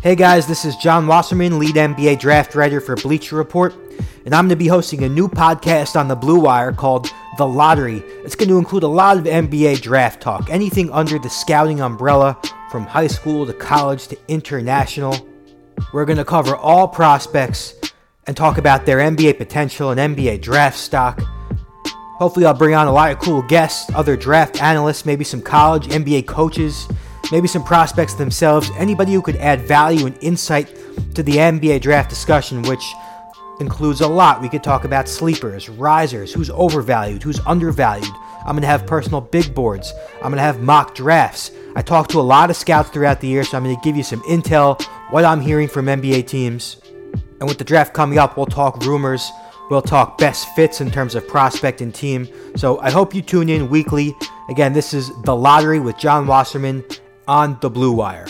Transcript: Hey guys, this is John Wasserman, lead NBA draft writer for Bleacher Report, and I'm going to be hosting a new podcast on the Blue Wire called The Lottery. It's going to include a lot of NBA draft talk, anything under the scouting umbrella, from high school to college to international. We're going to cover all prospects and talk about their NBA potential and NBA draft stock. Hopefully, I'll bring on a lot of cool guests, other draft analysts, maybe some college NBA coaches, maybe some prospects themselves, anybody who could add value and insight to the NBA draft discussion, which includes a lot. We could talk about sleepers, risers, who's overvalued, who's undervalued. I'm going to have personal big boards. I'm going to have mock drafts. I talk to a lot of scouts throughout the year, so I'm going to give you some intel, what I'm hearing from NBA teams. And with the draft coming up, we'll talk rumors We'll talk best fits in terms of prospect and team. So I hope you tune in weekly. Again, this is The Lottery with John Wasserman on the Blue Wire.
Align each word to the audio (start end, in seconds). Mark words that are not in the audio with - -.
Hey 0.00 0.14
guys, 0.14 0.46
this 0.46 0.64
is 0.64 0.76
John 0.76 1.08
Wasserman, 1.08 1.58
lead 1.58 1.74
NBA 1.74 2.20
draft 2.20 2.54
writer 2.54 2.80
for 2.80 2.94
Bleacher 2.94 3.34
Report, 3.34 3.74
and 4.24 4.32
I'm 4.32 4.44
going 4.44 4.50
to 4.50 4.56
be 4.56 4.68
hosting 4.68 5.02
a 5.02 5.08
new 5.08 5.26
podcast 5.26 5.98
on 5.98 6.06
the 6.06 6.14
Blue 6.14 6.38
Wire 6.38 6.70
called 6.72 7.12
The 7.36 7.44
Lottery. 7.44 8.04
It's 8.24 8.36
going 8.36 8.48
to 8.48 8.58
include 8.58 8.84
a 8.84 8.88
lot 8.88 9.16
of 9.16 9.24
NBA 9.24 9.80
draft 9.80 10.20
talk, 10.20 10.50
anything 10.50 10.88
under 10.92 11.18
the 11.18 11.28
scouting 11.28 11.80
umbrella, 11.80 12.40
from 12.70 12.84
high 12.84 13.08
school 13.08 13.44
to 13.44 13.52
college 13.52 14.06
to 14.06 14.18
international. 14.28 15.16
We're 15.92 16.04
going 16.04 16.18
to 16.18 16.24
cover 16.24 16.54
all 16.54 16.86
prospects 16.86 17.74
and 18.28 18.36
talk 18.36 18.56
about 18.56 18.86
their 18.86 18.98
NBA 18.98 19.36
potential 19.36 19.90
and 19.90 20.16
NBA 20.16 20.42
draft 20.42 20.78
stock. 20.78 21.20
Hopefully, 22.20 22.46
I'll 22.46 22.54
bring 22.54 22.76
on 22.76 22.86
a 22.86 22.92
lot 22.92 23.10
of 23.10 23.18
cool 23.18 23.42
guests, 23.42 23.90
other 23.96 24.16
draft 24.16 24.62
analysts, 24.62 25.04
maybe 25.04 25.24
some 25.24 25.42
college 25.42 25.88
NBA 25.88 26.28
coaches, 26.28 26.86
maybe 27.32 27.48
some 27.48 27.64
prospects 27.64 28.14
themselves, 28.14 28.70
anybody 28.76 29.12
who 29.12 29.22
could 29.22 29.36
add 29.36 29.60
value 29.62 30.06
and 30.06 30.16
insight 30.22 30.74
to 31.14 31.22
the 31.22 31.32
NBA 31.32 31.80
draft 31.80 32.10
discussion, 32.10 32.62
which 32.62 32.84
includes 33.60 34.00
a 34.00 34.08
lot. 34.08 34.40
We 34.40 34.48
could 34.48 34.62
talk 34.62 34.84
about 34.84 35.08
sleepers, 35.08 35.68
risers, 35.68 36.32
who's 36.32 36.50
overvalued, 36.50 37.22
who's 37.22 37.40
undervalued. 37.40 38.14
I'm 38.40 38.54
going 38.54 38.62
to 38.62 38.68
have 38.68 38.86
personal 38.86 39.20
big 39.20 39.54
boards. 39.54 39.92
I'm 40.16 40.30
going 40.30 40.36
to 40.36 40.42
have 40.42 40.60
mock 40.60 40.94
drafts. 40.94 41.50
I 41.76 41.82
talk 41.82 42.08
to 42.08 42.20
a 42.20 42.22
lot 42.22 42.50
of 42.50 42.56
scouts 42.56 42.90
throughout 42.90 43.20
the 43.20 43.28
year, 43.28 43.44
so 43.44 43.56
I'm 43.56 43.64
going 43.64 43.76
to 43.76 43.82
give 43.82 43.96
you 43.96 44.02
some 44.02 44.20
intel, 44.22 44.82
what 45.10 45.24
I'm 45.24 45.40
hearing 45.40 45.68
from 45.68 45.86
NBA 45.86 46.26
teams. 46.26 46.80
And 47.40 47.48
with 47.48 47.58
the 47.58 47.64
draft 47.64 47.94
coming 47.94 48.18
up, 48.18 48.36
we'll 48.36 48.46
talk 48.46 48.84
rumors 48.84 49.30
We'll 49.68 49.82
talk 49.82 50.16
best 50.16 50.48
fits 50.54 50.80
in 50.80 50.90
terms 50.90 51.14
of 51.14 51.28
prospect 51.28 51.82
and 51.82 51.94
team. 51.94 52.26
So 52.56 52.80
I 52.80 52.90
hope 52.90 53.14
you 53.14 53.20
tune 53.20 53.50
in 53.50 53.68
weekly. 53.68 54.16
Again, 54.48 54.72
this 54.72 54.94
is 54.94 55.10
The 55.24 55.36
Lottery 55.36 55.78
with 55.78 55.98
John 55.98 56.26
Wasserman 56.26 56.82
on 57.28 57.58
the 57.60 57.68
Blue 57.68 57.92
Wire. 57.92 58.26